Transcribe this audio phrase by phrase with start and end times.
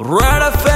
[0.00, 0.67] Right off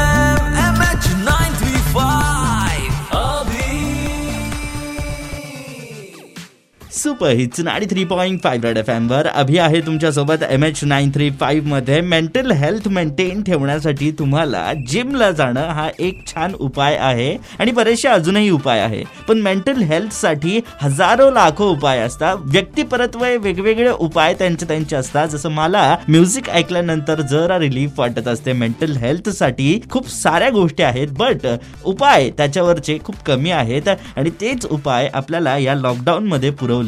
[7.02, 11.10] super hits ninety three point five red F एमवर अभि आहे तुमच्यासोबत M H nine
[11.10, 12.00] three फाईव्हमध्ये.
[12.00, 17.36] Mental health maintain ठेवण्यासाठी तुम्हाला जिमला जाणं हा एक छान उपाय आहे.
[17.58, 19.02] आणि बरेचसे अजूनही उपाय आहे.
[19.28, 22.36] पण मेंटल हेल्थसाठी हजारो लाखो उपाय असतात.
[22.44, 25.28] व्यक्तिपरत्व वेगवेगळे उपाय त्यांचे त्यांचे असतात.
[25.28, 28.52] जसं मला म्युझिक ऐकल्यानंतर जरा रिलीफ वाटत असते.
[28.52, 31.46] मेंटल हेल्थसाठी खूप साऱ्या गोष्टी आहेत बट
[31.84, 33.88] उपाय त्याच्यावरचे खूप कमी आहेत.
[34.16, 36.28] आणि तेच उपाय आपल्याला या लॉकडाऊन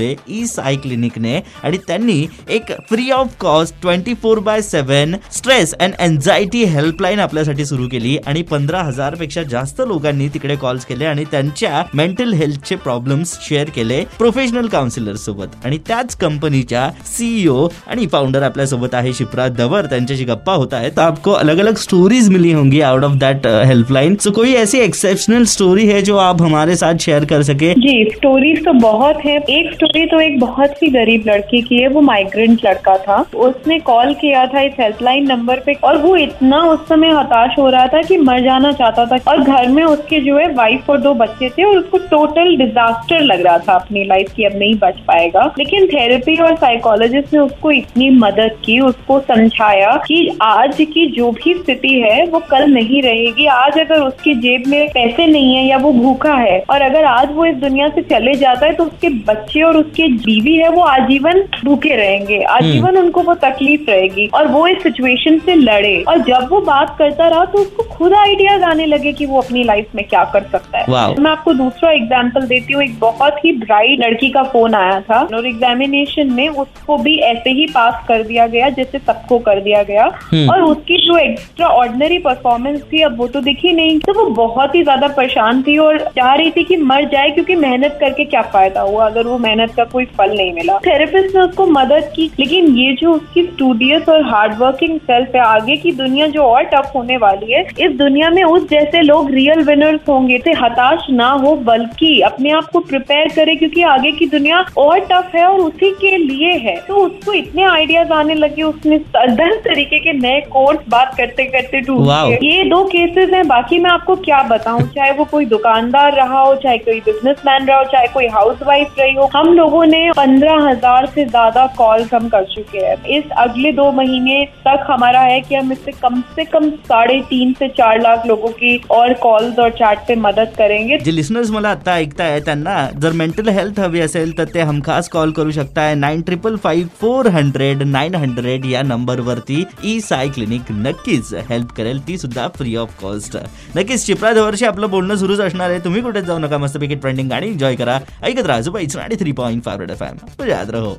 [0.04, 5.74] मध्ये ई साय क्लिनिकने आणि त्यांनी एक free of cost twenty four by seven stress
[5.74, 11.24] and anxiety helpline आपल्यासाठी सुरू केली आणि पंधरा हजारपेक्षा जास्त लोकांनी तिकडे कॉल्स केले आणि
[11.30, 15.46] त्यांच्या मेंटल हेल्थचे प्रॉब्लेम्स शेअर केले प्रोफेशनल काउन्सिलर सोबत.
[15.64, 21.00] आणि त्याच कंपनीच्या सीईओ आणि फाउंडर आपल्यासोबत आहे शिप्रा दवर त्यांच्याशी गप्पा होता है तो
[21.00, 25.86] आपको अलग अलग स्टोरीज मिली होंगी out of that helpline so कोई ऐसी एक्सेप्शनल स्टोरी
[25.86, 27.72] है जो आप हमारे साथ शेयर कर सके?
[27.78, 31.88] जी स्टोरीज तो बहुत है। एक स्टोरी तो एक बहुत ही गरीब लड़की की है,
[31.88, 36.58] वो माइग्रेंट लड़का था। उसने कॉल किया था इस हेल्पलाइन नंबर पे और वो इतना
[36.62, 40.20] उस समय हताश हो रहा था कि मर जाना चाहता था। और घर में उसके
[40.20, 44.04] जो है वाइफ और दो बच्चे थे और उसको टोटल डिजास्टर लग रहा था अपनी
[44.04, 48.78] लाइफ की, अब नहीं बच पाएगा। लेकिन थेरेपी और साइकोलॉजिस्ट ने उसको इतनी मदद की,
[48.80, 54.00] उसको समझाया कि आज की जो भी स्थिति है, वो कल नहीं रहेगी। आज अगर
[54.00, 57.56] उसकी जेब में पैसे नहीं है या वो भूखा है, और अगर आज वो इस
[57.56, 61.94] दुनिया से चले जाता है तो उसके बच्चे और उसके बीवी है वो आजीवन भूखे
[61.96, 66.60] रहेंगे। आजीवन उनको वो तकलीफ़ रहेगी और वो इस सिचुएशन से लड़े। और जब वो
[66.62, 70.24] बात करता रहा तो उसको खुद आइडियाज़ आने लगे कि वो अपनी लाइफ में क्या
[70.32, 70.84] कर सकता है.
[71.14, 75.20] मैं आपको दूसरा एग्ज़ाम्पल देती हूँ। एक बहुत ही ब्राइट लड़की का फ़ोन आया था।
[75.34, 79.82] और एग्जामिनेशन में उसको भी ऐसे ही पास कर दिया गया जैसे सबको कर दिया
[79.84, 80.06] गया।
[80.52, 84.74] और उसकी जो एक्स्ट्रा ऑर्डिनरी परफॉर्मेंस थी अब वो तो दिखी नहीं। तो वो बहुत
[84.74, 88.42] ही ज़्यादा परेशान थी और चाह रही थी कि मर जाए क्योंकि मेहनत करके क्या
[88.52, 89.06] फ़ायदा हुआ?
[89.06, 92.92] अगर वो मेहनत का कोई फल नहीं मिला। थेरेपिस्ट ने उसको मदद की लेकिन ये
[92.92, 97.16] जो उसकी स्टूडियस और हार्ड वर्किंग सेल्फ है आगे की दुनिया जो और टफ होने
[97.16, 101.54] वाली है इस दुनिया में उस जैसे लोग रियल विनर्स होंगे से हताश ना हो
[101.64, 105.90] बल्कि अपने आप को प्रिपेयर करे क्योंकि आगे की दुनिया और टफ है और उसी
[106.00, 110.78] के लिए है। तो उसको इतने आइडियाज़ आने लगे उसने दस तरीके के नए कोर्स
[110.88, 112.06] बात करते करते टूट.
[112.44, 116.54] ये दो केसेस हैं बाकी मैं आपको क्या बताऊँ चाहे वो कोई दुकानदार रहा हो
[116.54, 121.06] चाहे कोई बिजनेसमैन रहा हो चाहे कोई हाउसवाइफ रही हो हम लोगों ने पंद्रह हज़ार
[121.06, 125.54] से ज़्यादा कॉल्स हम कर चुके हैं। इस अगले दो महीने तक हमारा है कि
[125.54, 129.70] हम इससे कम से कम साढ़े तीन से चार लाख लोगों की और कॉल्स और
[129.72, 134.32] चैट पे मदद करेंगे। जे लिसनर्स मला आता ऐकताय त्यांना, जर मेंटल हेल्थ हवी असेल
[134.38, 139.64] तर ते हमखास कॉल करू शकताय nine triple five four hundred nine hundred या नंबरवरती
[139.84, 143.36] ई साय क्लिनिक नक्कीच हेल्प करेल, ती सुद्धा फ्री ऑफ़ कॉस्ट
[143.76, 145.78] नक्कीच चिपळा जवळशी आपलं बोलणं सुरूच असणार आहे.
[145.84, 147.98] तुम्ही कुठेच जाऊ नका, मस्तपैकी ट्रेंडिंग गाणी एन्जॉय करा.
[148.24, 150.96] ऐकत राहा three point five F M याद रहो।